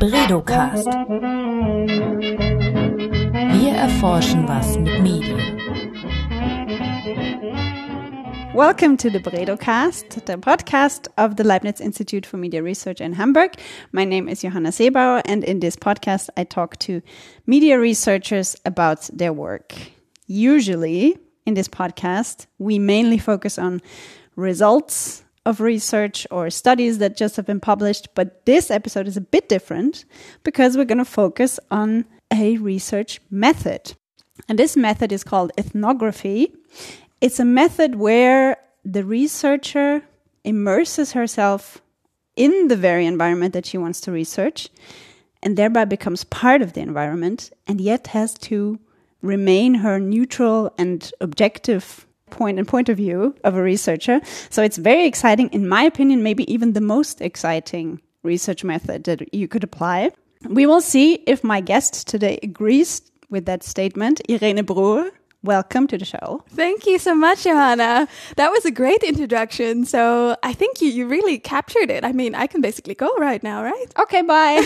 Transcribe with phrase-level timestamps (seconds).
[0.00, 0.86] BredowCast.
[3.52, 5.38] Wir erforschen was mit Medien.
[8.54, 13.56] Welcome to the BredowCast, the podcast of the Leibniz Institute for Media Research in Hamburg.
[13.92, 17.02] My name is Johanna Sebauer, and in this podcast, I talk to
[17.46, 19.74] media researchers about their work.
[20.26, 23.82] Usually, in this podcast, we mainly focus on
[24.34, 28.08] results of research or studies that just have been published.
[28.14, 30.04] But this episode is a bit different
[30.42, 33.94] because we're going to focus on a research method.
[34.48, 36.54] And this method is called ethnography.
[37.20, 40.02] It's a method where the researcher
[40.44, 41.82] immerses herself
[42.36, 44.68] in the very environment that she wants to research
[45.42, 48.78] and thereby becomes part of the environment and yet has to
[49.22, 54.20] remain her neutral and objective point and point of view of a researcher.
[54.50, 59.34] So it's very exciting, in my opinion, maybe even the most exciting research method that
[59.34, 60.10] you could apply.
[60.48, 64.20] We will see if my guest today agrees with that statement.
[64.28, 65.10] Irene Broer,
[65.42, 66.44] welcome to the show.
[66.50, 68.08] Thank you so much, Johanna.
[68.36, 69.84] That was a great introduction.
[69.84, 72.04] So I think you, you really captured it.
[72.04, 73.86] I mean, I can basically go right now, right?
[73.98, 74.64] Okay, bye.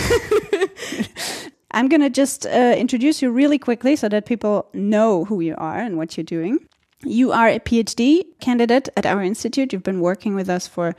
[1.71, 5.57] I'm going to just uh, introduce you really quickly so that people know who you
[5.59, 6.61] are and what you're doing.
[7.05, 9.73] You are a PhD candidate at our institute.
[9.73, 10.95] You've been working with us for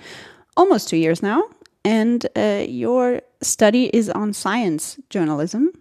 [0.55, 1.43] almost two years now,
[1.83, 5.71] and uh, your study is on science journalism.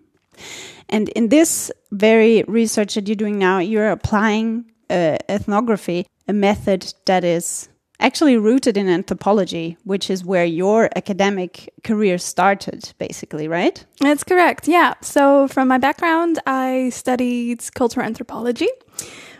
[0.88, 6.92] And in this very research that you're doing now, you're applying uh, ethnography, a method
[7.06, 7.68] that is
[8.00, 13.84] actually rooted in anthropology, which is where your academic career started, basically, right?
[14.00, 14.68] That's correct.
[14.68, 14.94] Yeah.
[15.00, 18.68] So, from my background, I studied cultural anthropology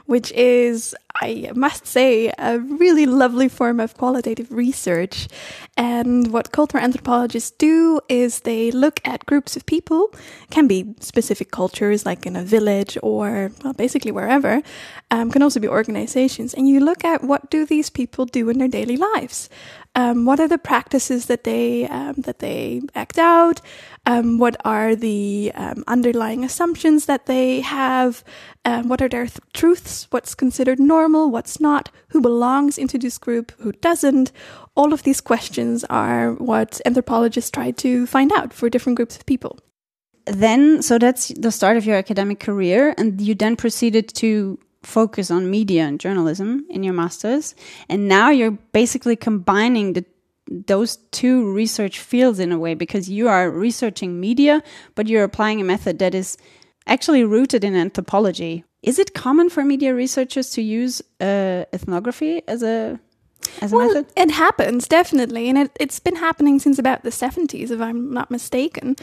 [0.06, 5.28] which is, I must say, a really lovely form of qualitative research.
[5.76, 10.10] And what cultural anthropologists do is they look at groups of people,
[10.50, 14.62] can be specific cultures like in a village or well, basically wherever,
[15.10, 18.58] um, can also be organizations, and you look at what do these people do in
[18.58, 19.48] their daily lives.
[19.96, 23.60] Um, what are the practices that they um, that they act out?
[24.06, 28.24] Um, what are the um, underlying assumptions that they have?
[28.64, 30.08] Um, what are their th- truths?
[30.10, 31.03] What's considered normal?
[31.08, 31.90] What's not?
[32.08, 33.52] Who belongs into this group?
[33.58, 34.32] Who doesn't?
[34.74, 39.26] All of these questions are what anthropologists try to find out for different groups of
[39.26, 39.58] people.
[40.26, 45.30] Then, so that's the start of your academic career, and you then proceeded to focus
[45.30, 47.54] on media and journalism in your masters
[47.88, 50.04] and now you're basically combining the
[50.46, 54.62] those two research fields in a way because you are researching media
[54.94, 56.36] but you're applying a method that is
[56.86, 62.62] actually rooted in anthropology is it common for media researchers to use uh, ethnography as
[62.62, 63.00] a
[63.60, 64.06] as a well, method?
[64.16, 65.48] It happens, definitely.
[65.48, 68.96] And it, has been happening since about the 70s, if I'm not mistaken.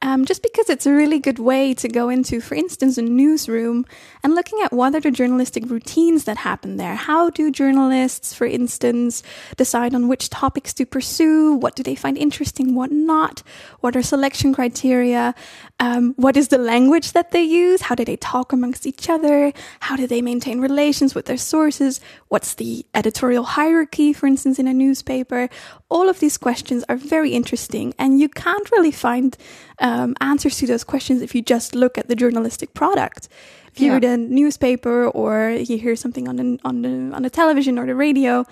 [0.00, 3.84] Um, just because it's a really good way to go into, for instance, a newsroom
[4.22, 6.94] and looking at what are the journalistic routines that happen there.
[6.94, 9.22] How do journalists, for instance,
[9.56, 11.54] decide on which topics to pursue?
[11.54, 12.74] What do they find interesting?
[12.74, 13.42] What not?
[13.80, 15.34] What are selection criteria?
[15.80, 17.82] Um, what is the language that they use?
[17.82, 19.52] How do they talk amongst each other?
[19.80, 22.00] How do they maintain relations with their sources?
[22.28, 25.48] What's the editorial hierarchy, for instance, in a newspaper?
[25.88, 29.36] All of these questions are very interesting, and you can't really find
[29.78, 33.28] um, answers to those questions if you just look at the journalistic product.
[33.72, 33.94] If you yeah.
[33.94, 37.86] read a newspaper or you hear something on the, on the on the television or
[37.86, 38.44] the radio,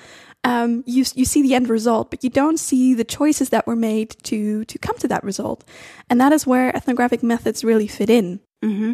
[0.45, 3.77] um, you you see the end result, but you don't see the choices that were
[3.77, 5.65] made to to come to that result,
[6.09, 8.41] and that is where ethnographic methods really fit in.
[8.65, 8.93] Mm-hmm.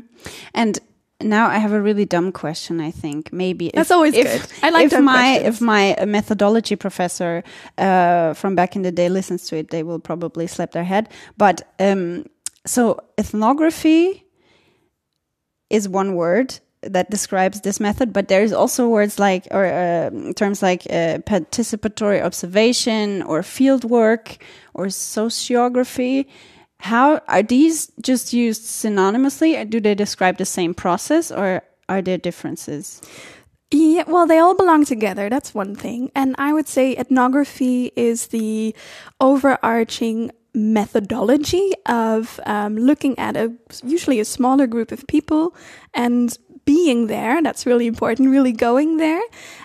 [0.54, 0.78] And
[1.20, 2.80] now I have a really dumb question.
[2.80, 4.52] I think maybe that's always if, good.
[4.62, 5.56] I like if my questions.
[5.56, 7.42] if my methodology professor
[7.78, 11.08] uh, from back in the day listens to it, they will probably slap their head.
[11.36, 12.26] But um,
[12.66, 14.24] so ethnography
[15.70, 20.62] is one word that describes this method, but there's also words like or uh, terms
[20.62, 24.38] like uh, participatory observation or field work
[24.74, 26.26] or sociography.
[26.80, 32.02] How are these just used synonymously, or do they describe the same process, or are
[32.02, 33.00] there differences?
[33.70, 35.30] Yeah, well, they all belong together.
[35.30, 36.10] That's one thing.
[36.14, 38.74] And I would say ethnography is the
[39.20, 43.52] overarching methodology of um, looking at a
[43.82, 45.54] usually a smaller group of people
[45.94, 47.42] and being there.
[47.42, 49.22] That's really important, really going there.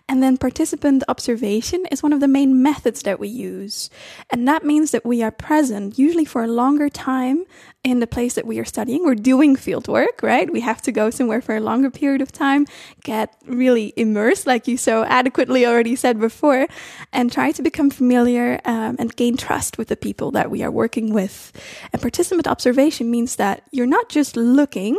[0.10, 3.90] And then participant observation is one of the main methods that we use.
[4.30, 7.46] And that means that we are present, usually for a longer time
[7.84, 9.04] in the place that we are studying.
[9.04, 10.52] We're doing field work, right?
[10.52, 12.66] We have to go somewhere for a longer period of time,
[13.04, 16.68] get really immersed, like you so adequately already said before,
[17.14, 20.72] and try to become familiar um, and gain trust with the people that we are
[20.72, 21.52] working with.
[21.94, 24.98] And participant observation means that you're not just looking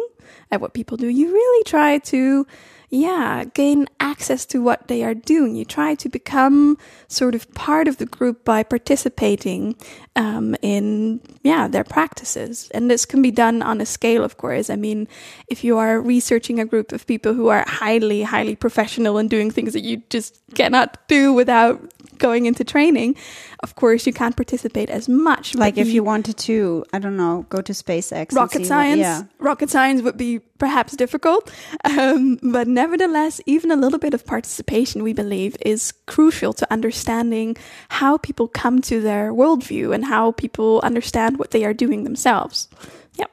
[0.51, 2.47] at what people do, you really try to
[2.91, 5.55] yeah, gain access to what they are doing.
[5.55, 9.77] You try to become sort of part of the group by participating
[10.17, 14.71] um, in yeah their practices, and this can be done on a scale, of course.
[14.71, 15.07] I mean,
[15.49, 19.51] if you are researching a group of people who are highly, highly professional and doing
[19.51, 23.17] things that you just cannot do without going into training,
[23.63, 25.55] of course, you can't participate as much.
[25.55, 28.35] Like if you wanted to, I don't know, go to SpaceX.
[28.35, 28.99] Rocket science.
[28.99, 29.23] What, yeah.
[29.39, 31.51] Rocket science would be perhaps difficult.
[31.85, 37.57] Um, but nevertheless, even a little bit of participation, we believe, is crucial to understanding
[37.89, 42.69] how people come to their worldview and how people understand what they are doing themselves.
[43.15, 43.31] Yep.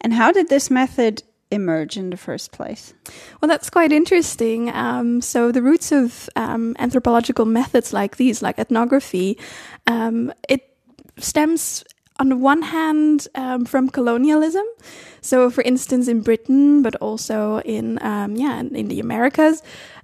[0.00, 2.94] And how did this method emerge in the first place?
[3.40, 4.70] Well, that's quite interesting.
[4.70, 9.38] Um, so the roots of um, anthropological methods like these, like ethnography,
[9.86, 10.76] um, it
[11.18, 11.84] stems
[12.18, 14.64] on the one hand um, from colonialism.
[15.22, 19.62] So, for instance, in Britain, but also in um, yeah, in, in, the Americas,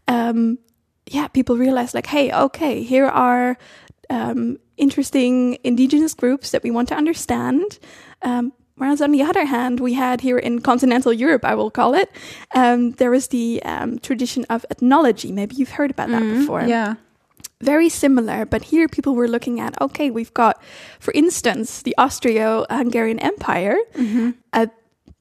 [0.08, 0.58] um,
[1.06, 3.58] yeah, people realize like, hey, okay, here are
[4.76, 7.78] interesting indigenous groups that we want to understand.
[8.22, 11.94] Um, Whereas on the other hand, we had here in continental Europe, I will call
[11.94, 12.11] it,
[12.55, 15.32] um, there was the um, tradition of ethnology.
[15.32, 16.62] Maybe you've heard about that mm, before.
[16.62, 16.96] Yeah.
[17.62, 20.62] Very similar, but here people were looking at okay, we've got,
[21.00, 24.32] for instance, the Austro Hungarian Empire, mm-hmm.
[24.52, 24.69] a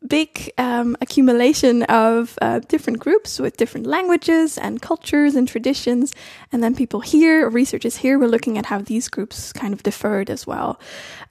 [0.07, 6.13] big um, accumulation of uh, different groups with different languages and cultures and traditions.
[6.51, 10.29] And then people here, researchers here, were looking at how these groups kind of differed
[10.29, 10.79] as well.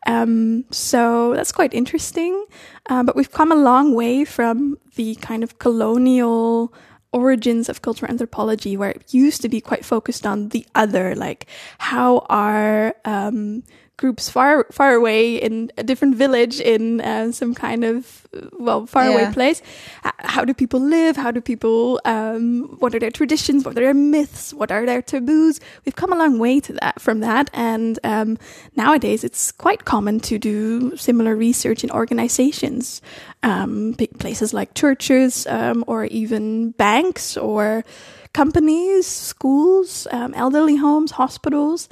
[0.07, 2.47] Um, so that's quite interesting.
[2.91, 6.73] Uh, but we've come a long way from the kind of colonial
[7.13, 11.47] origins of cultural anthropology, where it used to be quite focused on the other, like
[11.79, 13.63] how are um,
[13.97, 18.27] groups far far away in a different village in uh, some kind of
[18.59, 19.63] well far away place.
[20.03, 21.17] How do people live?
[21.17, 23.65] How do people um, what are their traditions?
[23.65, 24.53] What are their myths?
[24.53, 25.61] What are their taboos?
[25.85, 27.51] We've come a long way to that from that.
[27.53, 28.39] And um,
[28.77, 33.01] nowadays it's quite common to do similar research in organizations
[33.43, 37.85] um, places like churches um, or even banks or
[38.33, 41.89] companies schools um, elderly homes hospitals.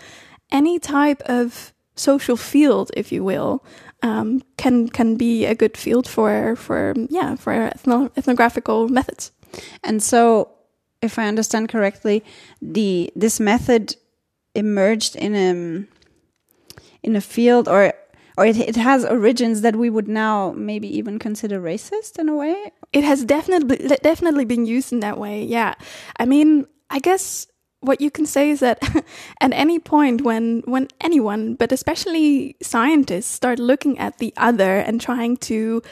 [0.51, 1.73] Any type of
[2.03, 3.65] social field, if you will,
[4.03, 9.33] um, can can be a good field for for yeah for ethno ethnographical methods.
[9.85, 10.49] And so,
[11.01, 12.25] if I understand correctly,
[12.61, 13.97] the this method
[14.55, 15.53] emerged in a
[17.03, 17.95] in a field or
[18.39, 22.37] or it, it has origins that we would now maybe even consider racist in a
[22.37, 25.75] way it has definitely definitely been used in that way yeah
[26.19, 27.47] i mean i guess
[27.83, 28.79] what you can say is that
[29.41, 35.01] at any point when when anyone but especially scientists start looking at the other and
[35.01, 35.83] trying to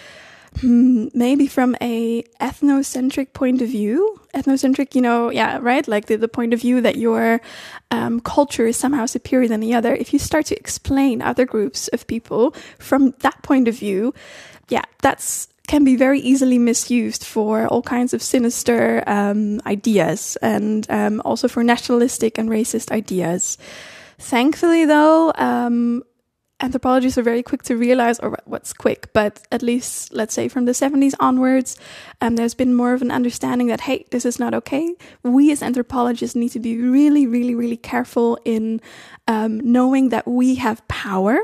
[0.60, 5.86] hmm, maybe from a ethnocentric point of view ethnocentric you know yeah right?
[5.86, 7.40] Like the, the point of view that your
[7.90, 9.94] um, culture is somehow superior than the other.
[9.94, 14.14] If you start to explain other groups of people from that point of view
[14.70, 20.84] yeah that's can be very easily misused for all kinds of sinister um, ideas and
[20.90, 23.56] um, also for nationalistic and racist ideas.
[24.18, 26.02] Thankfully, though, um,
[26.58, 30.64] anthropologists are very quick to realize, or what's quick, but at least let's say from
[30.64, 31.76] the 70s onwards,
[32.20, 34.92] um, there's been more of an understanding that, hey, this is not okay.
[35.22, 38.80] We as anthropologists need to be really, really, really careful in
[39.28, 41.38] um, knowing that we have power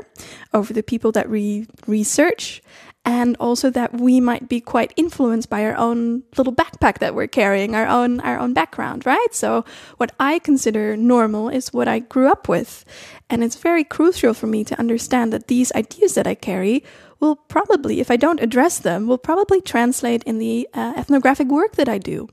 [0.53, 2.61] over the people that we research
[3.07, 7.25] and also that we might be quite influenced by our own little backpack that we're
[7.25, 9.31] carrying our own our own background right?
[9.31, 9.63] So
[9.95, 12.83] what i consider normal is what i grew up with.
[13.29, 16.83] And it's very crucial for me to understand that these ideas that i carry
[17.21, 21.77] will probably if i don't address them will probably translate in the uh, ethnographic work
[21.77, 22.27] that i do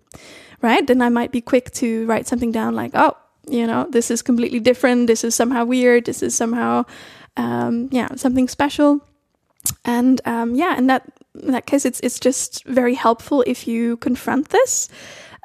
[0.60, 0.84] right?
[0.86, 3.16] Then i might be quick to write something down like oh
[3.46, 5.06] you know this is completely different.
[5.06, 6.06] This is somehow weird.
[6.06, 6.84] This is somehow
[7.36, 9.06] um, yeah something special
[9.84, 11.10] and um, yeah, in that
[11.42, 14.88] in that case, it's it's just very helpful if you confront this.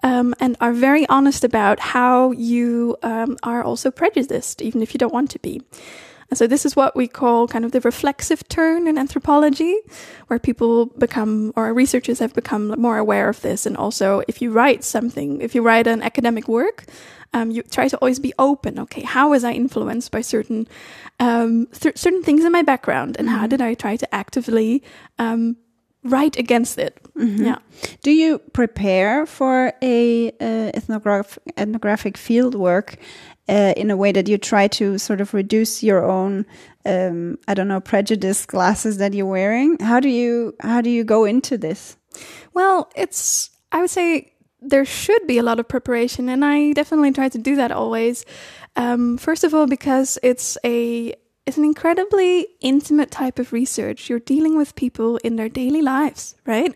[0.02, 4.98] Um, and are very honest about how you um, are also prejudiced, even if you
[4.98, 5.62] don't want to be.
[6.30, 9.76] And so this is what we call kind of the reflexive turn in anthropology,
[10.28, 13.66] where people become, or researchers have become more aware of this.
[13.66, 16.86] And also, if you write something, if you write an academic work,
[17.34, 18.80] um, you try to always be open.
[18.80, 20.68] Okay, how was I influenced by certain
[21.20, 24.84] um, th- certain things in my background, and how did I try to actively
[25.18, 25.58] um,
[26.04, 26.98] write against it?
[27.16, 27.58] Yeah.
[28.02, 32.98] Do you prepare for a uh, ethnograph ethnographic field work
[33.50, 36.46] uh, in a way that you try to sort of reduce your own,
[36.86, 39.78] um, I don't know, prejudice glasses that you're wearing?
[39.80, 41.98] How do you how do you go into this?
[42.54, 47.12] Well, it's, I would say there should be a lot of preparation, and I definitely
[47.12, 48.26] try to do that always.
[48.76, 51.14] Um, first of all, because it's a
[51.46, 54.08] it's an incredibly intimate type of research.
[54.08, 56.76] You're dealing with people in their daily lives, right?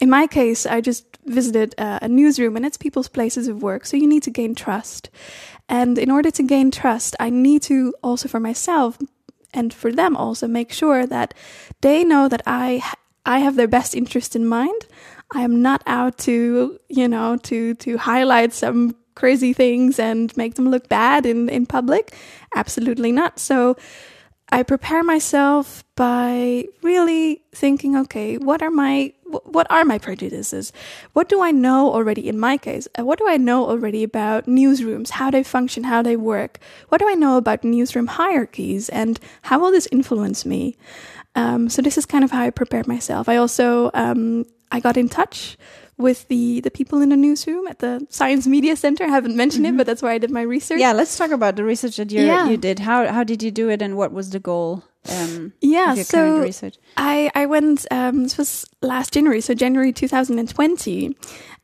[0.00, 3.86] In my case, I just visited uh, a newsroom and it's people's places of work,
[3.86, 5.08] so you need to gain trust.
[5.68, 8.98] And in order to gain trust, I need to also for myself
[9.54, 11.34] and for them also make sure that
[11.80, 12.82] they know that I
[13.24, 14.86] I have their best interest in mind.
[15.34, 20.54] I am not out to, you know, to to highlight some crazy things and make
[20.54, 22.14] them look bad in in public.
[22.54, 23.38] Absolutely not.
[23.38, 23.76] So
[24.50, 29.12] I prepare myself by really thinking, okay, what are my
[29.44, 30.72] what are my prejudices?
[31.12, 32.88] What do I know already in my case?
[32.98, 36.60] Uh, What do I know already about newsrooms, how they function, how they work?
[36.88, 40.76] What do I know about newsroom hierarchies and how will this influence me?
[41.34, 43.28] Um, so this is kind of how I prepared myself.
[43.28, 45.56] I also um, I got in touch
[45.96, 49.04] with the the people in the newsroom at the Science Media Center.
[49.04, 50.78] I haven't mentioned it, but that's where I did my research.
[50.80, 52.48] Yeah, let's talk about the research that you Yeah.
[52.48, 52.78] you did.
[52.80, 54.84] How how did you do it, and what was the goal?
[55.10, 56.76] Um, Yeah, so research.
[56.96, 57.86] I I went.
[57.90, 61.16] Um, this was last January, so January 2020,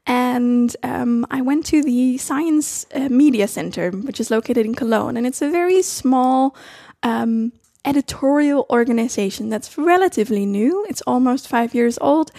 [0.07, 5.17] and um, I went to the Science uh, Media Center, which is located in Cologne,
[5.17, 6.57] and it's a very small.
[7.03, 7.53] Um,
[7.87, 10.87] editorial organization that's relatively new.
[10.89, 12.33] It's almost five years old,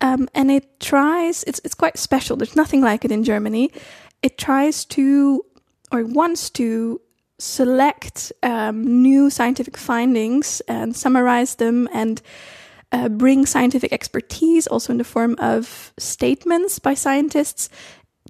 [0.00, 1.44] um, and it tries.
[1.44, 2.36] It's it's quite special.
[2.36, 3.70] There's nothing like it in Germany.
[4.22, 5.44] It tries to
[5.92, 7.00] or wants to
[7.38, 12.20] select um, new scientific findings and summarize them and
[12.92, 17.68] uh, bring scientific expertise, also in the form of statements by scientists,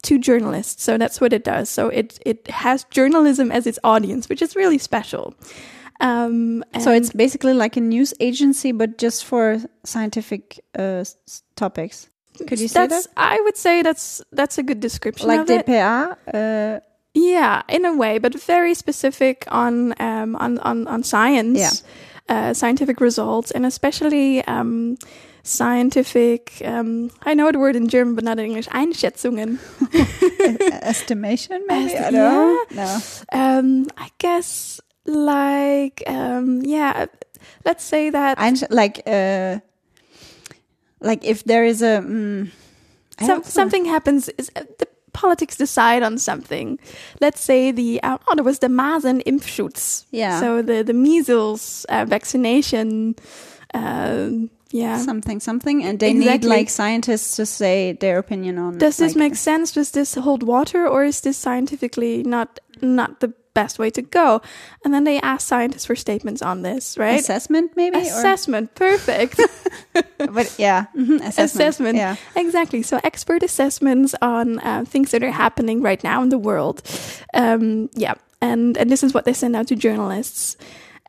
[0.03, 0.83] to journalists.
[0.83, 1.69] So that's what it does.
[1.69, 5.35] So it it has journalism as its audience, which is really special.
[6.01, 12.09] Um, So it's basically like a news agency, but just for scientific uh, s- topics.
[12.49, 13.13] Could you say that's, that?
[13.17, 15.67] I would say that's that's a good description Like of it.
[15.67, 16.17] DPA?
[16.35, 16.81] Uh,
[17.13, 21.75] Yeah, in a way, but very specific on um, on, on on science, Yeah.
[22.51, 24.97] uh, scientific results, and especially um,
[25.43, 26.63] scientific.
[26.65, 28.69] Um, I know the word in German, but not in English.
[28.73, 29.59] Einschätzungen.
[30.83, 31.97] estimation, maybe?
[31.97, 32.65] I don't know.
[32.75, 32.99] No.
[33.33, 37.07] Um, I guess like um, yeah.
[37.65, 38.39] Let's say that
[38.71, 39.61] like, uh,
[41.01, 42.03] like if there is a.
[42.05, 42.51] Mm,
[43.21, 44.29] some, something happens.
[44.31, 46.79] Is, uh, the politics decide on something.
[47.21, 50.07] Let's say the uh, oh, there was the Masern-Impfschutz.
[50.11, 50.41] Yeah.
[50.41, 53.17] So the the measles uh, vaccination.
[53.75, 54.31] Uh,
[54.73, 54.99] yeah.
[54.99, 58.79] something, something, and they need like scientists to say their opinion on.
[58.79, 59.73] Does this like, make sense?
[59.73, 64.41] Does this hold water, or is this scientifically not not the best way to go?
[64.85, 67.21] And then they ask scientists for statements on this, right?
[67.21, 67.97] assessment, maybe?
[67.97, 69.41] or- Assessment, perfect.
[70.19, 71.39] but yeah, mhm, assessment.
[71.39, 71.97] assessment.
[71.97, 72.17] Yeah.
[72.37, 72.83] Exactly.
[72.83, 76.83] So expert assessments on uh, things that are happening right now in the world.
[77.35, 80.57] Um, yeah, and and this is what they send out to journalists.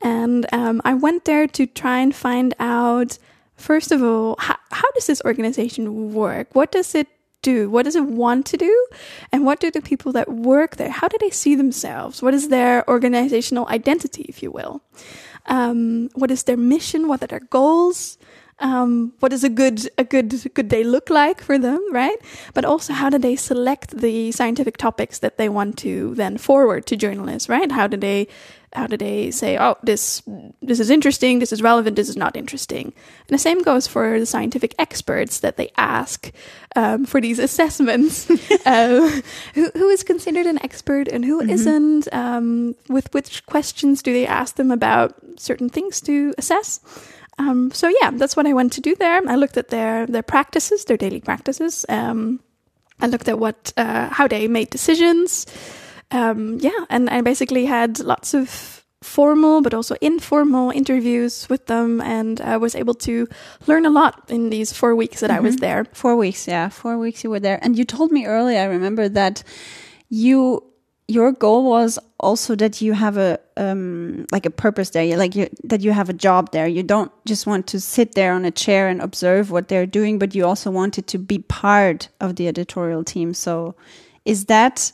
[0.02, 3.18] And um, I went there to try and find out,
[3.56, 6.54] first of all, how, how does this organization work?
[6.54, 7.06] What does it
[7.42, 7.68] do?
[7.68, 8.86] What does it want to do?
[9.30, 10.90] And what do the people that work there?
[10.90, 12.22] How do they see themselves?
[12.22, 14.82] What is their organizational identity, if you will?
[15.46, 17.08] Um, what is their mission?
[17.08, 18.18] What are their goals?
[18.62, 22.16] um, what does a good a good good day look like for them, right?
[22.54, 26.86] But also how do they select the scientific topics that they want to then forward
[26.86, 27.70] to journalists, right?
[27.72, 28.28] How do they
[28.74, 30.22] how do they say, oh, this
[30.60, 32.86] this is interesting, this is relevant, this is not interesting?
[32.86, 36.32] And the same goes for the scientific experts that they ask
[36.76, 38.30] um, for these assessments.
[38.66, 39.20] uh,
[39.54, 44.26] who, who is considered an expert and who not Um, with which questions do they
[44.26, 46.80] ask them about certain things to assess?
[47.38, 49.20] Um, so yeah, that's what I went to do there.
[49.26, 51.86] I looked at their their practices, their daily practices.
[51.88, 52.40] Um,
[53.00, 55.46] I looked at what uh, how they made decisions.
[56.12, 62.00] Um, yeah, and I basically had lots of formal but also informal interviews with them,
[62.00, 63.26] and I was able to
[63.66, 65.86] learn a lot in these four weeks that I was there.
[65.92, 68.60] Four weeks, yeah, four weeks you were there, and you told me earlier.
[68.60, 69.42] I remember that
[70.08, 70.62] you
[71.08, 75.48] your goal was also that you have a um, like a purpose there, like you,
[75.64, 76.66] that you have a job there.
[76.66, 80.18] You don't just want to sit there on a chair and observe what they're doing,
[80.18, 83.34] but you also wanted to be part of the editorial team.
[83.34, 83.74] So,
[84.24, 84.92] is that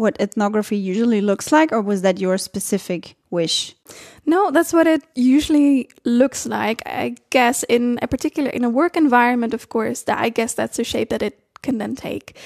[0.00, 3.76] what ethnography usually looks like, or was that your specific wish?
[4.24, 6.82] No, that's what it usually looks like.
[6.86, 10.78] I guess in a particular in a work environment, of course, that I guess that's
[10.78, 12.36] the shape that it can then take.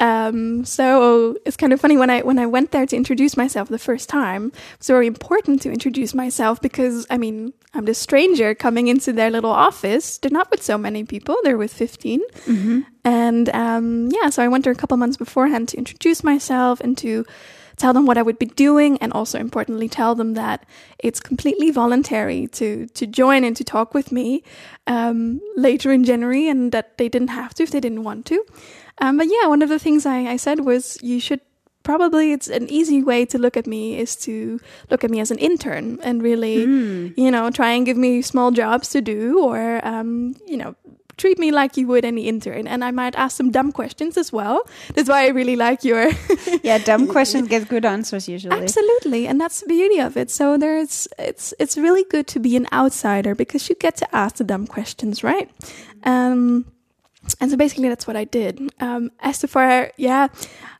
[0.00, 3.68] Um, so it's kind of funny when I when I went there to introduce myself
[3.68, 4.50] the first time.
[4.74, 9.30] It's very important to introduce myself because I mean I'm the stranger coming into their
[9.30, 10.18] little office.
[10.18, 12.80] They're not with so many people; they're with 15 Mm-hmm.
[13.04, 14.30] and um, yeah.
[14.30, 17.24] So I went there a couple months beforehand to introduce myself and to
[17.76, 20.64] tell them what I would be doing, and also importantly tell them that
[20.98, 24.42] it's completely voluntary to to join and to talk with me
[24.86, 28.44] um, later in January, and that they didn't have to if they didn't want to.
[28.98, 31.40] Um, but yeah, one of the things I, I said was you should
[31.84, 34.58] probably it's an easy way to look at me is to
[34.90, 36.64] look at me as an intern and really
[37.16, 40.74] you know try and give me small jobs to do or um, you know
[41.16, 44.32] treat me like you would any intern and i might ask some dumb questions as
[44.32, 44.62] well
[44.94, 46.10] that's why i really like your
[46.62, 48.56] Yeah, dumb questions get good answers usually.
[48.56, 50.30] Absolutely, and that's the beauty of it.
[50.30, 54.36] So there's it's it's really good to be an outsider because you get to ask
[54.36, 55.50] the dumb questions, right?
[56.04, 56.64] Um,
[57.40, 58.60] and so basically that's what I did.
[58.80, 60.28] Um, as to far, yeah,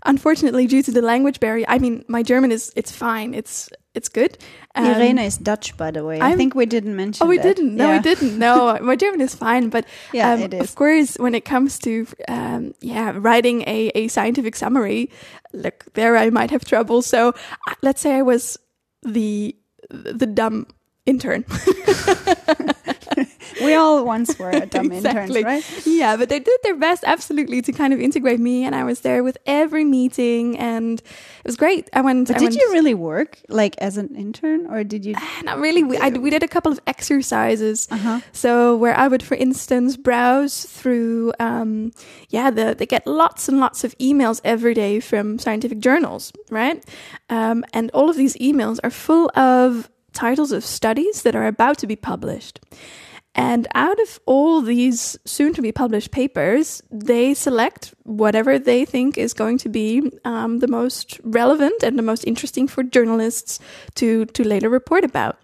[0.04, 4.08] unfortunately due to the language barrier, I mean my German is it's fine, it's it's
[4.08, 4.36] good.
[4.74, 6.18] Um, Irene is Dutch, by the way.
[6.20, 7.24] I I'm- think we didn't mention.
[7.24, 7.44] Oh, we that.
[7.56, 7.76] didn't.
[7.76, 7.96] No, Yeah.
[7.96, 8.38] we didn't.
[8.38, 12.06] No, my German is fine, but Yeah, um, it of course, when it comes to
[12.28, 15.10] um, yeah, writing a, a scientific summary,
[15.52, 17.02] look, there I might have trouble.
[17.02, 17.28] So
[17.68, 18.58] uh, let's say I was
[19.02, 19.54] the
[19.90, 20.66] the dumb
[21.06, 21.44] intern.
[23.62, 25.40] We all once were a dumb Exactly.
[25.40, 25.87] interns, right?
[25.87, 29.00] yeah, but they did their best, absolutely, to kind of integrate me, and I was
[29.00, 31.88] there with every meeting, and it was great.
[31.92, 32.28] I went.
[32.28, 35.14] But I did went, you really work like as an intern, or did you?
[35.42, 35.82] Not really.
[35.82, 37.88] We, I, we did a couple of exercises.
[37.90, 38.20] Uh-huh.
[38.32, 41.92] So where I would, for instance, browse through, um,
[42.30, 46.84] yeah, the, they get lots and lots of emails every day from scientific journals, right?
[47.30, 51.78] Um, and all of these emails are full of titles of studies that are about
[51.78, 52.61] to be published.
[53.34, 59.18] And out of all these soon to be published papers, they select whatever they think
[59.18, 63.58] is going to be um, the most relevant and the most interesting for journalists
[63.96, 65.36] to, to later report about.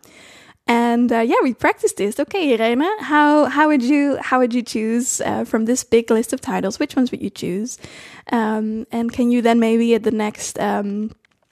[0.66, 2.20] And uh, yeah, we practiced this.
[2.20, 6.32] Okay, Irene, how how would you how would you choose uh, from this big list
[6.32, 6.78] of titles?
[6.78, 7.76] Which ones would you choose?
[8.30, 11.10] Um, and can you then maybe at the next um,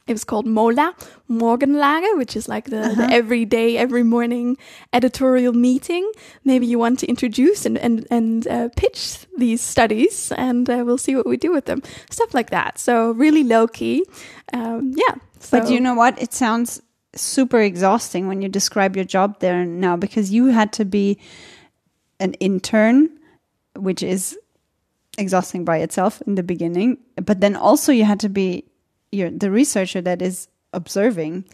[0.08, 0.94] it was called Mola
[1.28, 4.56] Morgenlage, which is like the, the every day, every morning
[4.92, 6.10] editorial meeting.
[6.44, 10.98] Maybe you want to introduce and and and uh, pitch these studies, and uh, we'll
[10.98, 11.82] see what we do with them.
[12.10, 12.78] Stuff like that.
[12.78, 14.04] So really low key.
[14.52, 15.14] Um, yeah.
[15.50, 16.20] But you know what?
[16.20, 16.82] It sounds
[17.14, 21.18] super exhausting when you describe your job there now because you had to be
[22.18, 23.10] an intern,
[23.76, 24.36] which is
[25.16, 26.98] exhausting by itself in the beginning.
[27.16, 28.64] But then also you had to be
[29.12, 31.44] you're the researcher that is observing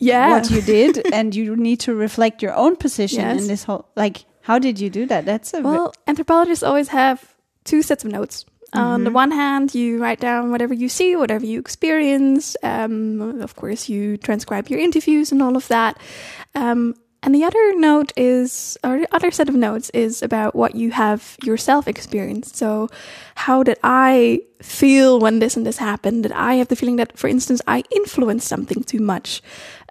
[0.00, 0.30] yeah.
[0.30, 3.42] what you did, and you need to reflect your own position Yes.
[3.42, 3.88] in this whole.
[3.96, 5.24] Like, how did you do that?
[5.24, 7.34] That's a Well, anthropologists always have
[7.64, 8.44] two sets of notes.
[8.74, 12.56] On the one hand, you write down whatever you see, whatever you experience.
[12.62, 15.98] Um, of course, you transcribe your interviews and all of that.
[16.54, 20.74] Um, and the other note is, or the other set of notes is about what
[20.74, 22.56] you have yourself experienced.
[22.56, 22.88] So,
[23.36, 26.24] how did I feel when this and this happened?
[26.24, 29.40] Did I have the feeling that, for instance, I influenced something too much?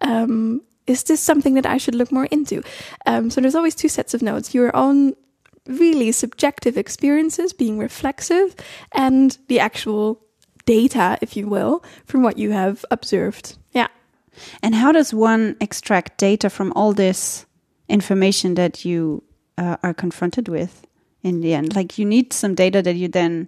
[0.01, 2.63] Um, is this something that I should look more into?
[3.05, 5.15] Um, so there's always two sets of notes: your own
[5.67, 8.55] really subjective experiences, being reflexive,
[8.91, 10.21] and the actual
[10.65, 13.57] data, if you will, from what you have observed.
[13.71, 13.87] Yeah.
[14.63, 17.45] And how does one extract data from all this
[17.89, 19.23] information that you
[19.57, 20.85] uh, are confronted with
[21.23, 21.75] in the end?
[21.75, 23.47] Like you need some data that you then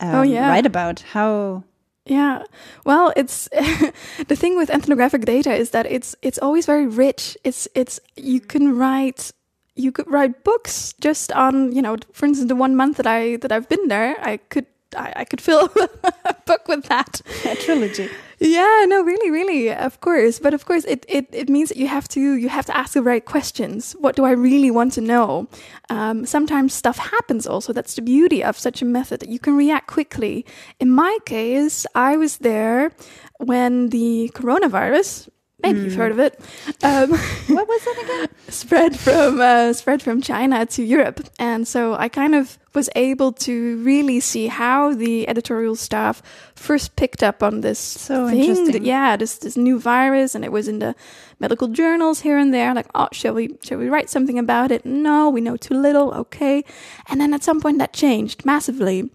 [0.00, 0.48] um, Oh, yeah.
[0.48, 1.00] write about.
[1.00, 1.62] How?
[2.04, 2.42] Yeah.
[2.84, 3.48] Well, it's
[4.28, 7.36] the thing with ethnographic data is that it's it's always very rich.
[7.44, 9.32] It's it's you can write
[9.74, 13.36] you could write books just on you know for instance the one month that I
[13.38, 15.68] that I've been there I could I, I could fill
[16.24, 17.20] a book with that.
[17.44, 18.08] A trilogy.
[18.38, 20.38] Yeah, no, really, really, of course.
[20.38, 22.92] But of course, it, it, it means that you have to you have to ask
[22.92, 23.94] the right questions.
[23.98, 25.48] What do I really want to know?
[25.88, 27.46] Um, sometimes stuff happens.
[27.46, 30.44] Also, that's the beauty of such a method that you can react quickly.
[30.78, 32.92] In my case, I was there
[33.38, 35.28] when the coronavirus
[35.72, 36.38] Maybe you've heard of it.
[36.82, 37.10] Um,
[37.56, 38.28] What was that again?
[38.48, 43.32] spread from uh, spread from China to Europe, and so I kind of was able
[43.32, 46.22] to really see how the editorial staff
[46.54, 48.40] first picked up on this So thing.
[48.44, 48.84] interesting.
[48.84, 50.94] yeah, this this new virus, and it was in the
[51.40, 52.74] medical journals here and there.
[52.74, 54.84] Like, oh, shall we shall we write something about it?
[54.84, 56.12] No, we know too little.
[56.14, 56.62] Okay,
[57.08, 59.10] and then at some point that changed massively.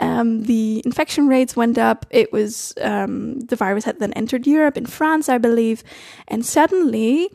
[0.00, 2.06] Um, the infection rates went up.
[2.10, 5.84] It was um, the virus had then entered Europe in France, I believe,
[6.26, 7.30] and suddenly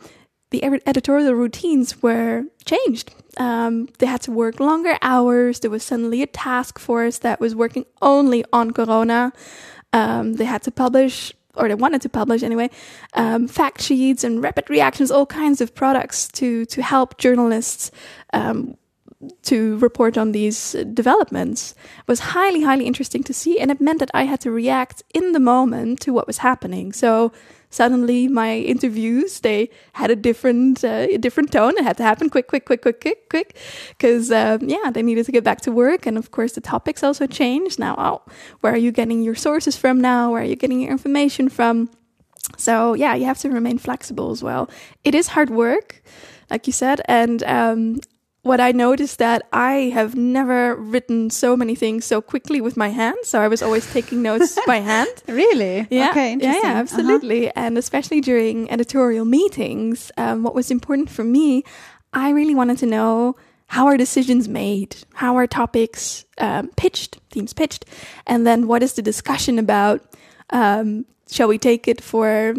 [0.51, 3.13] the editorial routines were changed.
[3.38, 5.60] Um, they had to work longer hours.
[5.60, 9.34] There was suddenly a task force that was working only on Corona.
[9.93, 12.69] Um, they had to publish, or they wanted to publish anyway,
[13.13, 17.91] um, fact sheets and rapid reactions, all kinds of products to to help journalists
[18.34, 18.78] um,
[19.43, 23.60] to report on these uh, developments It was highly, highly interesting to see.
[23.60, 26.93] And it meant that I had to react in the moment to what was happening.
[26.93, 27.32] So
[27.69, 31.78] suddenly my interviews, they had a different, uh, a different tone.
[31.78, 33.58] It had to happen quick, quick, quick, quick, quick, quick.
[33.99, 36.06] Cause, um, yeah, they needed to get back to work.
[36.06, 37.80] And of course the topics also changed.
[37.80, 40.32] Now, oh, where are you getting your sources from now?
[40.32, 41.89] Where are you getting your information from?
[42.58, 44.69] So yeah, you have to remain flexible as well.
[45.04, 46.04] It is hard work,
[46.49, 47.99] like you said, and um,
[48.45, 52.89] what I noticed that I have never written so many things so quickly with my
[52.89, 53.17] hand.
[53.23, 55.10] So I was always taking notes by hand.
[55.27, 55.88] Really?
[55.89, 56.27] Yeah, Okay.
[56.27, 56.63] yeah, Interesting.
[56.63, 56.79] yeah, Uh-huh.
[56.86, 57.51] absolutely.
[57.55, 61.63] And especially during editorial meetings, um, what was important for me,
[62.13, 63.36] I really wanted to know
[63.67, 67.84] how are decisions made, how are topics um, pitched, themes pitched,
[68.27, 70.01] and then what is the discussion about?
[70.49, 72.53] Um, shall we take it for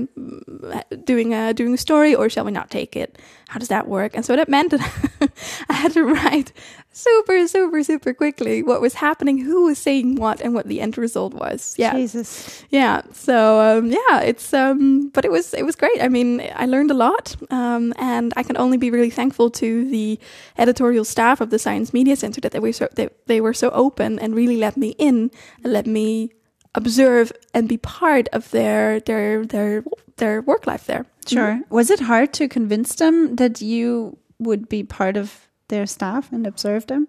[1.05, 3.19] doing a doing a story, or shall we not take it?
[3.49, 4.17] How does that work?
[4.17, 5.31] And so that meant that
[5.69, 6.53] I had to write
[6.91, 10.99] super, super, super quickly what was happening, who was saying what, and what the end
[10.99, 11.77] result was.
[11.79, 12.65] Yeah, Jesus.
[12.71, 16.67] yeah so um, yeah it's um, but it was it was great i mean i
[16.67, 20.19] learned a lot um, and i can only be really thankful to the
[20.59, 23.71] editorial staff of the science media center that they were so they, they were so
[23.71, 25.31] open and really let me in
[25.63, 26.31] and let me
[26.77, 29.83] observe and be part of their their their
[30.17, 31.61] their work life there Sure.
[31.71, 36.47] Was it hard to convince them that you would be part of their staff and
[36.47, 37.09] observe them?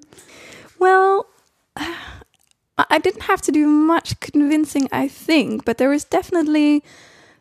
[0.80, 1.28] Well,
[1.78, 1.96] I
[2.78, 6.84] I didn't have to do much convincing, I think, but there was definitely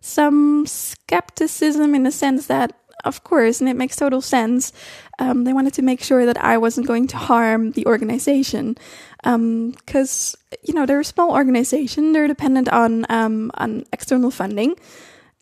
[0.00, 2.72] some skepticism in the sense that,
[3.04, 4.72] of course, and it makes total sense,
[5.18, 8.78] um, they wanted to make sure that I wasn't going to harm the organization.
[9.22, 14.76] Because, you know, they're a small organization, they're dependent on, um, on external funding,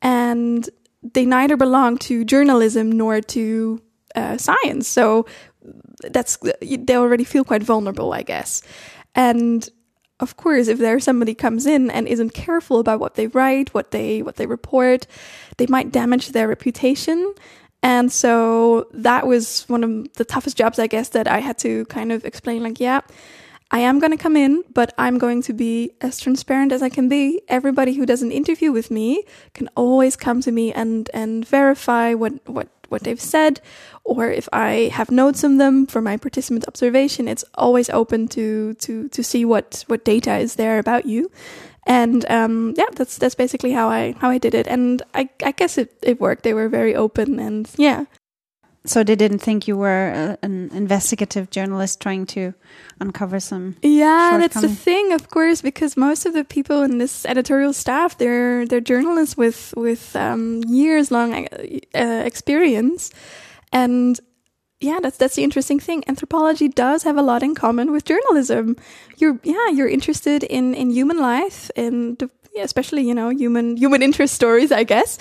[0.01, 0.69] and
[1.13, 3.83] they neither belong to journalism nor to
[4.15, 4.89] uh, science.
[4.89, 5.27] So
[6.03, 8.63] that's they already feel quite vulnerable, I guess.
[9.15, 9.69] And
[10.21, 13.91] of course, if there somebody comes in and isn't careful about what they write, what
[13.91, 15.07] they what they report,
[15.57, 17.35] they might damage their reputation.
[17.83, 21.85] And so that was one of the toughest jobs, I guess, that I had to
[21.87, 22.63] kind of explain.
[22.63, 23.01] Like, yeah,
[23.71, 26.89] I am going to come in, but I'm going to be as transparent as I
[26.89, 27.43] can be.
[27.49, 32.15] Everybody who does an interview with me can always come to me and and verify
[32.15, 33.61] what what what they've said,
[34.05, 38.75] or if I have notes on them for my participant observation, it's always open to
[38.75, 41.31] to to see what what data is there about you.
[41.87, 45.53] And um, yeah, that's that's basically how I how I did it, and I I
[45.53, 46.43] guess it it worked.
[46.43, 48.05] They were very open, and yeah,
[48.87, 52.53] So they didn't think you were a, an investigative journalist trying to
[53.01, 53.77] uncover some.
[53.81, 58.19] Yeah, that's the thing, of course, because most of the people in this editorial staff,
[58.19, 61.49] they're they're journalists with with um, years long
[61.95, 63.11] uh, experience,
[63.73, 64.21] and
[64.81, 66.05] yeah, that's that's the interesting thing.
[66.07, 68.77] Anthropology does have a lot in common with journalism.
[69.17, 74.03] You're yeah, you're interested in in human life the, yeah, especially you know human human
[74.03, 75.19] interest stories, I guess,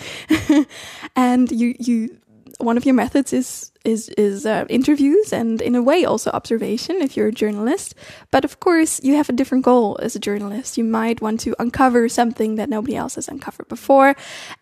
[1.16, 2.18] and you you
[2.60, 7.02] one of your methods is is is uh, interviews and in a way also observation
[7.02, 7.96] if you're a journalist.
[8.32, 10.78] But of course you have a different goal as a journalist.
[10.78, 14.16] You might want to uncover something that nobody else has uncovered before.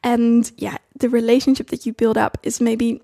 [0.03, 3.01] And yeah the relationship that you build up is maybe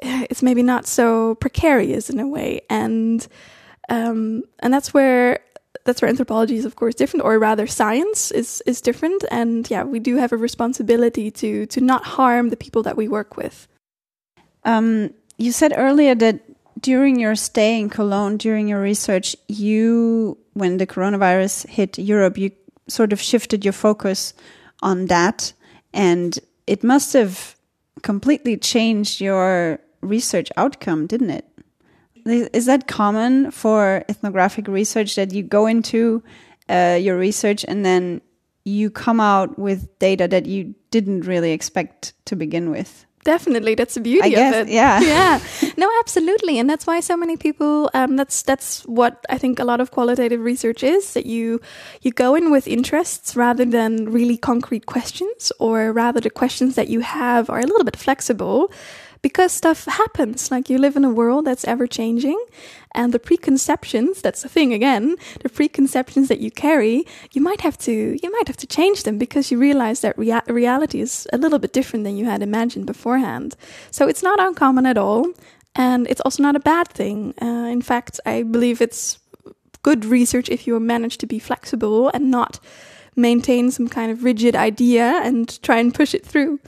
[0.00, 2.60] it's maybe not so precarious in a way.
[2.70, 3.26] And
[3.88, 5.40] um and that's where
[5.84, 9.24] that's where anthropology is of course different or rather science is is different.
[9.30, 13.08] And yeah we do have a responsibility to to not harm the people that we
[13.08, 13.68] work with
[14.66, 16.40] Um, you said earlier that
[16.80, 22.50] during your stay in Cologne, during your research, you, when the coronavirus hit Europe, you
[22.88, 24.34] sort of shifted your focus
[24.82, 25.52] on that,
[25.94, 27.56] and it must have
[28.02, 31.44] completely changed your research outcome, didn't it?
[32.26, 36.22] Is that common for ethnographic research that you go into
[36.68, 38.20] uh, your research and then
[38.64, 43.06] you come out with data that you didn't really expect to begin with.
[43.26, 44.72] Definitely, that's the beauty I guess, of it.
[44.72, 45.00] yeah.
[45.14, 45.40] yeah.
[45.76, 47.90] No, absolutely, and that's why so many people.
[47.92, 51.12] Um, that's that's what I think a lot of qualitative research is.
[51.14, 51.60] That you
[52.02, 56.86] you go in with interests rather than really concrete questions, or rather the questions that
[56.86, 58.70] you have are a little bit flexible
[59.22, 60.50] because stuff happens.
[60.52, 62.38] Like you live in a world that's ever changing,
[62.96, 67.78] and the preconceptions, that's the thing again, the preconceptions that you carry, you might have
[67.78, 71.38] to, you might have to change them because you realize that rea- reality is a
[71.38, 73.54] little bit different than you had imagined beforehand.
[73.90, 75.26] So it's not uncommon at all.
[75.74, 77.34] And it's also not a bad thing.
[77.40, 79.18] Uh, in fact, I believe it's
[79.82, 82.58] good research if you manage to be flexible and not
[83.14, 86.58] maintain some kind of rigid idea and try and push it through.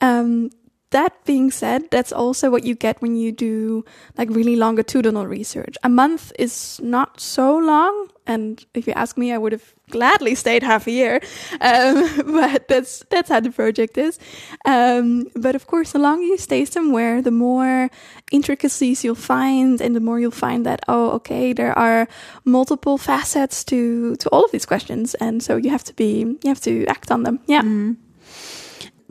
[0.00, 0.50] Um,
[0.92, 3.84] that being said, that's also what you get when you do
[4.16, 5.76] like really longitudinal research.
[5.82, 10.34] A month is not so long, and if you ask me, I would have gladly
[10.34, 11.20] stayed half a year.
[11.60, 14.18] Um, but that's that's how the project is.
[14.64, 17.90] Um, but of course, the longer you stay somewhere, the more
[18.30, 22.06] intricacies you'll find, and the more you'll find that oh, okay, there are
[22.44, 26.48] multiple facets to to all of these questions, and so you have to be you
[26.48, 27.40] have to act on them.
[27.46, 27.62] Yeah.
[27.62, 27.96] Mm.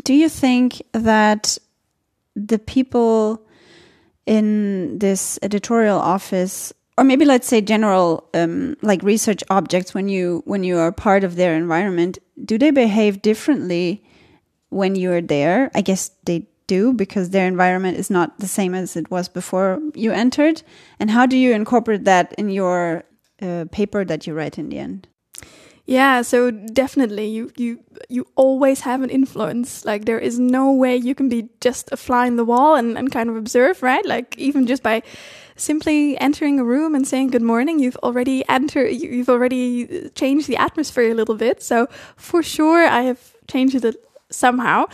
[0.03, 1.59] Do you think that
[2.35, 3.45] the people
[4.25, 10.43] in this editorial office or maybe let's say general um, like research objects when you
[10.45, 14.03] when you are part of their environment do they behave differently
[14.71, 15.69] when you are there?
[15.75, 19.79] I guess they do because their environment is not the same as it was before
[19.93, 20.63] you entered.
[20.99, 23.03] And how do you incorporate that in your
[23.41, 25.07] uh, paper that you write in the end
[25.91, 29.83] yeah, so definitely you you you always have an influence.
[29.83, 32.97] Like there is no way you can be just a fly in the wall and,
[32.97, 34.05] and kind of observe, right?
[34.05, 35.03] Like even just by
[35.57, 40.55] simply entering a room and saying good morning, you've already entered you've already changed the
[40.55, 41.61] atmosphere a little bit.
[41.61, 43.97] So for sure I have changed it
[44.29, 44.85] somehow.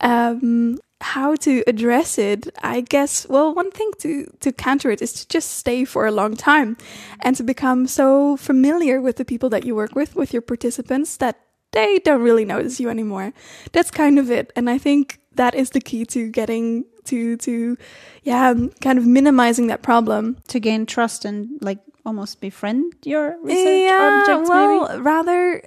[0.00, 5.12] Um, how to address it, I guess, well, one thing to, to counter it is
[5.14, 6.76] to just stay for a long time
[7.20, 11.16] and to become so familiar with the people that you work with, with your participants,
[11.16, 11.40] that
[11.72, 13.32] they don't really notice you anymore.
[13.72, 14.52] That's kind of it.
[14.56, 17.78] And I think that is the key to getting to, to,
[18.22, 20.36] yeah, kind of minimizing that problem.
[20.48, 25.02] To gain trust and like almost befriend your research yeah, objects well, maybe?
[25.02, 25.62] rather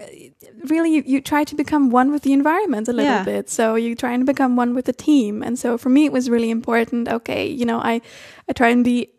[0.65, 3.23] really you, you try to become one with the environment a little Yeah.
[3.23, 3.49] bit.
[3.49, 5.43] So you try and become one with the team.
[5.43, 8.01] And so for me it was really important okay you know i
[8.49, 9.09] i try and be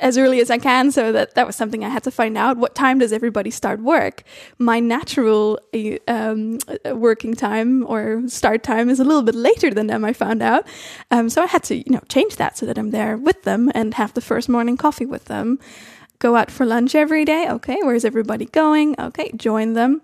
[0.00, 2.56] as early as i can so that that was something i had to find out.
[2.56, 4.22] What time does everybody start work?
[4.58, 5.58] My natural
[6.08, 6.58] um,
[6.94, 10.66] working time or start time is a little bit later than them i found out.
[11.10, 13.70] Um, so i had to you know change that so that i'm there with them
[13.74, 15.58] and have the first morning coffee with them
[16.22, 17.48] go out for lunch every day.
[17.50, 18.94] Okay, where's everybody going?
[18.98, 20.00] Okay, join them.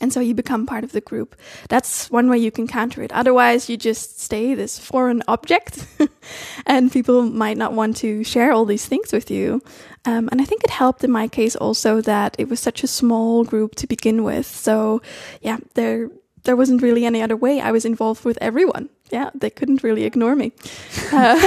[0.00, 1.36] And so you become part of the group.
[1.68, 3.12] That's one way you can counter it.
[3.12, 5.86] Otherwise, you just stay this foreign object,
[6.66, 9.62] and people might not want to share all these things with you.
[10.04, 12.88] Um, and I think it helped in my case also that it was such a
[12.88, 14.46] small group to begin with.
[14.46, 15.00] So,
[15.40, 16.10] yeah, there
[16.42, 17.60] there wasn't really any other way.
[17.60, 18.90] I was involved with everyone.
[19.10, 20.52] Yeah, they couldn't really ignore me.
[21.12, 21.38] Uh,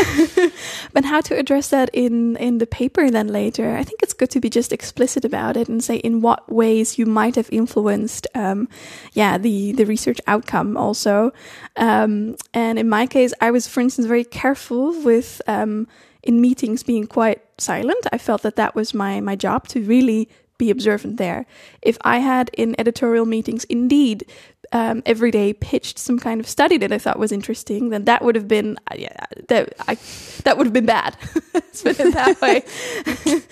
[0.93, 3.75] but how to address that in in the paper then later?
[3.75, 6.97] I think it's good to be just explicit about it and say in what ways
[6.97, 8.69] you might have influenced, um,
[9.11, 11.33] yeah, the the research outcome also.
[11.75, 15.41] Um, and in my case, I was, for instance, very careful with.
[15.47, 15.87] Um,
[16.23, 20.27] in meetings being quite silent i felt that that was my my job to really
[20.57, 21.45] be observant there
[21.81, 24.25] if i had in editorial meetings indeed
[24.71, 28.23] um, every day pitched some kind of study that I thought was interesting, then that
[28.23, 29.97] would have been uh, yeah, that I
[30.43, 31.17] that would have been bad.
[31.53, 32.63] Put it that way.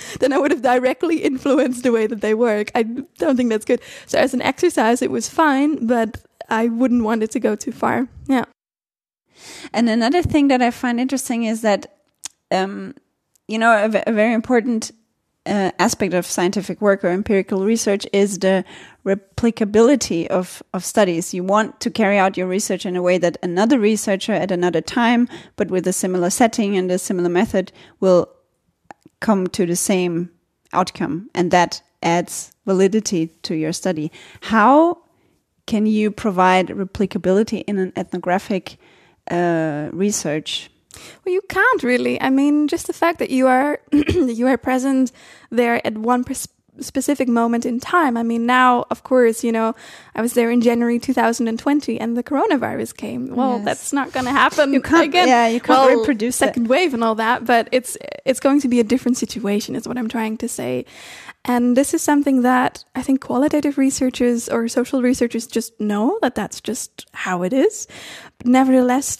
[0.19, 2.71] then I would have directly influenced the way that they work.
[2.73, 3.81] I don't think that's good.
[4.07, 7.71] So as an exercise, it was fine, but I wouldn't want it to go too
[7.71, 8.07] far.
[8.27, 8.45] Yeah.
[9.73, 11.97] And another thing that I find interesting is that,
[12.51, 12.95] um,
[13.47, 14.91] you know, a very important
[15.45, 18.65] uh, aspect of scientific work or empirical research is the
[19.05, 21.33] replicability of, of studies.
[21.33, 24.81] You want to carry out your research in a way that another researcher at another
[24.81, 28.29] time, but with a similar setting and a similar method, will
[29.19, 30.31] come to the same
[30.73, 31.29] outcome.
[31.33, 34.11] And that adds validity to your study.
[34.41, 34.99] How
[35.67, 38.77] can you provide replicability in an ethnographic
[39.29, 40.69] uh, research?
[41.25, 42.19] Well, you can't really.
[42.21, 45.11] I mean, just the fact that you are you are present
[45.49, 46.23] there at one
[46.81, 48.17] specific moment in time.
[48.17, 49.73] I mean, now, of course, you know,
[50.13, 53.33] I was there in January 2020 and the coronavirus came.
[53.33, 53.65] Well, Yes.
[53.65, 55.27] that's not going to happen You can't- again.
[55.29, 56.45] yeah, you can't Well, reproduce it.
[56.47, 59.87] second wave and all that, but it's it's going to be a different situation is
[59.87, 60.85] what I'm trying to say.
[61.47, 66.33] And this is something that I think qualitative researchers or social researchers just know that
[66.35, 67.87] that's just how it is.
[68.39, 69.19] But nevertheless,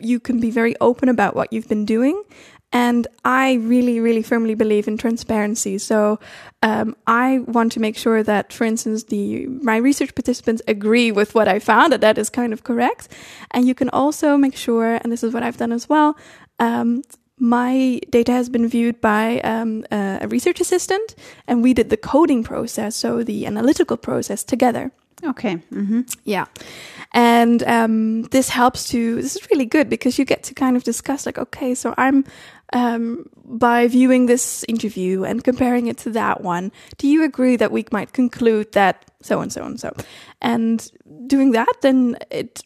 [0.00, 2.22] you can be very open about what you've been doing.
[2.72, 5.78] And I really, really firmly believe in transparency.
[5.78, 6.18] So
[6.62, 11.36] um, I want to make sure that, for instance, the my research participants agree with
[11.36, 13.08] what I found that that is kind of correct.
[13.52, 16.16] And you can also make sure, and this is what I've done as well.
[16.58, 17.02] Um,
[17.38, 21.14] my data has been viewed by um, a a research assistant,
[21.46, 24.90] and we did the coding process, so the analytical process together.
[25.22, 25.54] Okay.
[25.70, 26.46] hmm Yeah.
[27.12, 30.82] And um, this helps to, this is really good because you get to kind of
[30.82, 32.24] discuss, like, okay, so I'm,
[32.72, 37.70] um, by viewing this interview and comparing it to that one, do you agree that
[37.70, 39.94] we might conclude that so and so and so?
[40.42, 40.90] And
[41.28, 42.62] doing that, then it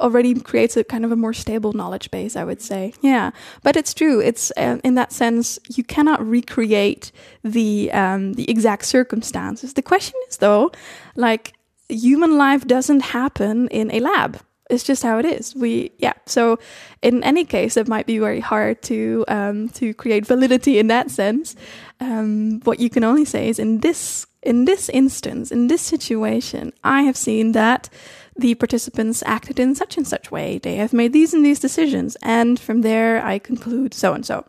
[0.00, 2.94] already creates a kind of a more stable knowledge base, I would say.
[3.02, 3.32] Yeah.
[3.62, 4.18] But it's true.
[4.18, 7.12] It's, uh, in that sense, you cannot recreate
[7.44, 9.74] the, um, the exact circumstances.
[9.74, 10.72] The question is, though,
[11.16, 11.52] like,
[11.90, 14.40] human life doesn't happen in a lab.
[14.70, 15.54] It's just how it is.
[15.56, 16.12] We, yeah.
[16.26, 16.58] So,
[17.02, 21.10] in any case, it might be very hard to um, to create validity in that
[21.10, 21.56] sense.
[21.98, 26.72] Um, what you can only say is in this in this instance, in this situation,
[26.84, 27.90] I have seen that
[28.36, 30.58] the participants acted in such and such way.
[30.58, 34.44] They have made these and these decisions, and from there, I conclude so and so.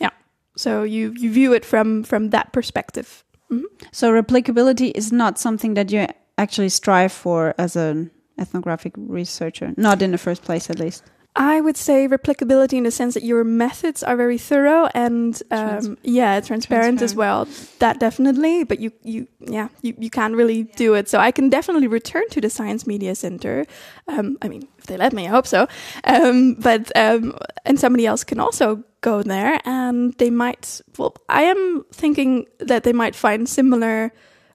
[0.00, 0.10] Yeah.
[0.56, 3.22] So you you view it from from that perspective.
[3.52, 3.64] Mhm.
[3.92, 6.06] So replicability is not something that you
[6.40, 11.04] actually strive for as an ethnographic researcher, not in the first place, at least.
[11.36, 15.68] I would say replicability in the sense that your methods are very thorough and um,
[15.68, 17.46] Trans- yeah, transparent, as well.
[17.78, 21.08] That definitely, but you you yeah you, you can't really do it.
[21.08, 23.64] So I can definitely return to the Science Media Center.
[24.08, 25.68] Um, I mean, if they let me, I hope so.
[26.02, 30.80] Um, but um, and somebody else can also go there, and they might.
[30.98, 34.12] Well, I am thinking that they might find similar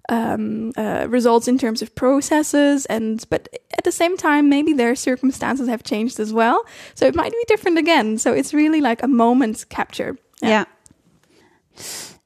[0.09, 4.95] um, uh, results in terms of processes and but at the same time maybe their
[4.95, 6.63] circumstances have changed as well
[6.93, 10.65] so it might be different again so it's really like a moment capture Yeah.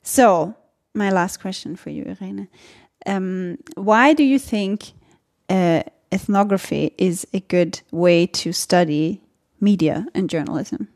[0.01, 0.55] So,
[0.93, 2.47] my last question for you, Irene.
[3.05, 4.93] Um, why do you think
[5.49, 9.21] uh, ethnography is a good way to study
[9.59, 10.89] media and journalism?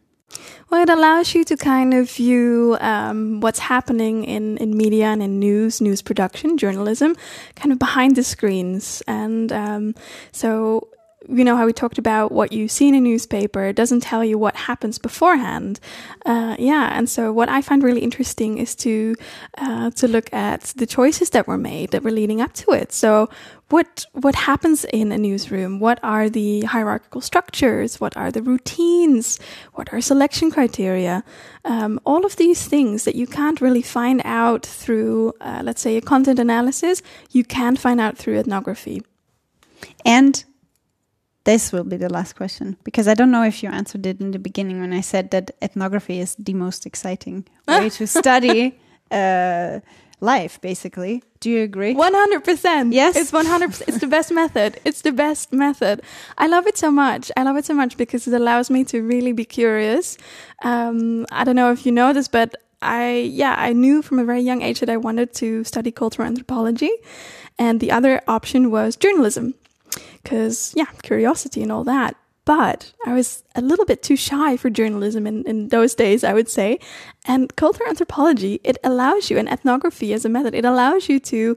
[0.69, 5.21] Well it allows you to kind of view um, what's happening in, in media and
[5.21, 7.15] in news news production journalism
[7.55, 9.01] kind of behind the screens.
[9.07, 9.95] And um,
[10.31, 10.87] so
[11.29, 14.37] you know how we talked about what you see in a newspaper doesn't tell you
[14.37, 15.79] what happens beforehand.
[16.25, 19.15] Uh, yeah and so what i find really interesting is to
[19.57, 22.91] uh, to look at the choices that were made that were leading up to it.
[22.91, 23.29] So
[23.69, 25.79] what what happens in a newsroom?
[25.79, 27.99] What are the hierarchical structures?
[27.99, 29.39] What are the routines?
[29.73, 31.23] What are selection criteria?
[31.65, 35.97] Um, all of these things that you can't really find out through uh, let's say
[35.97, 39.01] a content analysis you can find out through ethnography.
[40.05, 40.43] And
[41.45, 44.31] this will be the last question because I don't know if you answered it in
[44.31, 48.79] the beginning when I said that ethnography is the most exciting way to study
[49.11, 49.79] uh,
[50.21, 51.21] life, basically.
[51.41, 51.93] Do you agree?
[51.93, 52.93] 100%.
[52.93, 53.17] Yes?
[53.17, 53.83] It's 100%.
[53.87, 54.79] It's the best method.
[54.85, 56.01] It's the best method.
[56.37, 57.29] I love it so much.
[57.35, 60.17] I love it so much because it allows me to really be curious.
[60.63, 64.23] Um, I don't know if you know this, but I, yeah, I knew from a
[64.23, 66.91] very young age that I wanted to study cultural anthropology.
[67.59, 69.55] And the other option was journalism
[70.23, 72.15] because, yeah, curiosity and all that.
[72.45, 76.33] But I was a little bit too shy for journalism in, in those days, I
[76.33, 76.79] would say.
[77.25, 81.55] And cultural anthropology, it allows you, and ethnography as a method, it allows you to,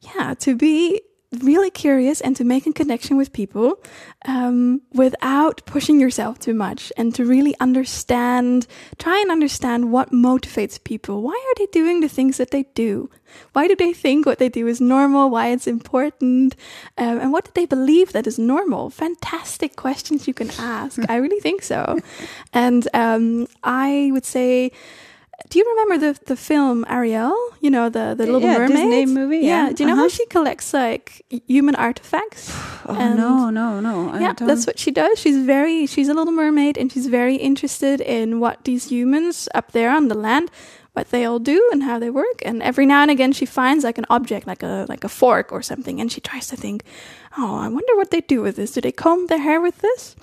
[0.00, 1.02] yeah, to be
[1.38, 3.78] really curious and to make a connection with people
[4.26, 8.66] um, without pushing yourself too much and to really understand,
[8.98, 11.22] try and understand what motivates people.
[11.22, 13.10] Why are they doing the things that they do?
[13.52, 15.30] Why do they think what they do is normal?
[15.30, 16.56] Why it's important?
[16.98, 18.90] Um, and what do they believe that is normal?
[18.90, 21.00] Fantastic questions you can ask.
[21.08, 21.96] I really think so.
[22.52, 24.72] And um, I would say,
[25.50, 27.34] do you remember the the film Ariel?
[27.60, 29.70] You know the the Little Yeah, Mermaid Disney movie, yeah.
[29.74, 30.16] Do you know how Uh-huh.
[30.18, 32.50] she collects like human artifacts?
[32.90, 34.10] Oh, And- no, no, no.
[34.14, 35.18] I yeah, that's what she does.
[35.22, 39.72] She's very she's a little mermaid, and she's very interested in what these humans up
[39.72, 40.50] there on the land,
[40.94, 42.38] what they all do and how they work.
[42.48, 45.52] And every now and again, she finds like an object, like a like a fork
[45.52, 46.82] or something, and she tries to think,
[47.38, 48.72] oh, I wonder what they do with this.
[48.74, 50.16] Do they comb their hair with this?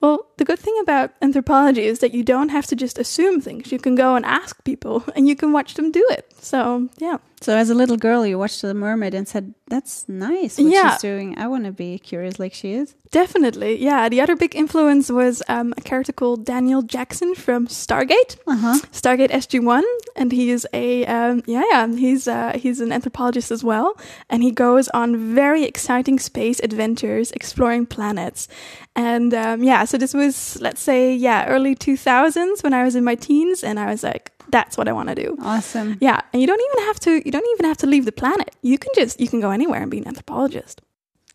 [0.00, 3.72] Well, the good thing about anthropology is that you don't have to just assume things.
[3.72, 6.32] You can go and ask people, and you can watch them do it.
[6.40, 10.58] So yeah, So as a little girl, you watched The Mermaid and said, "That's nice
[10.58, 10.92] what Yeah.
[10.92, 11.38] she's doing.
[11.38, 14.08] I want to be curious like she is." Definitely, yeah.
[14.08, 18.78] The other big influence was um, a character called Daniel Jackson from Stargate, Uh huh.
[18.92, 19.84] Stargate SG One,
[20.16, 21.86] and he is a um, yeah, yeah.
[21.88, 23.96] He's uh, he's an anthropologist as well,
[24.28, 28.48] and he goes on very exciting space adventures, exploring planets,
[28.94, 29.84] and um, yeah.
[29.84, 33.62] So this was let's say yeah, early two thousands when I was in my teens,
[33.64, 35.36] and I was like, that's what I want to do.
[35.42, 35.96] Awesome.
[36.00, 38.54] Yeah, and you don't even have to you don't even have to leave the planet.
[38.62, 40.82] You can just you can go anywhere and be an anthropologist.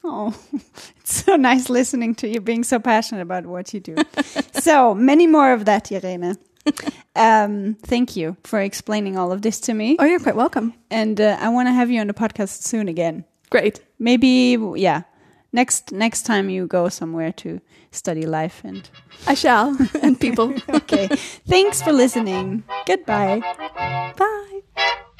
[0.03, 0.33] Oh,
[0.99, 3.95] it's so nice listening to you being so passionate about what you do.
[4.53, 6.37] so many more of that, Irene.
[7.15, 9.97] Um, thank you for explaining all of this to me.
[9.99, 10.73] Oh, you're quite welcome.
[10.89, 13.25] And uh, I want to have you on the podcast soon again.
[13.49, 13.81] Great.
[13.99, 15.01] Maybe, yeah.
[15.53, 17.59] Next next time you go somewhere to
[17.91, 18.89] study life and
[19.27, 19.77] I shall.
[20.01, 20.53] and people.
[20.69, 21.07] okay.
[21.47, 22.63] Thanks for listening.
[22.85, 23.41] Goodbye.
[24.17, 25.01] Bye.